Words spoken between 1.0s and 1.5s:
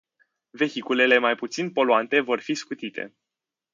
mai